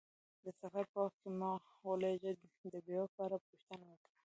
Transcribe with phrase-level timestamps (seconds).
[0.43, 1.51] د سفر په وخت کې مه
[1.81, 2.31] غولیږه،
[2.73, 4.09] د بیو په اړه پوښتنه وکړه.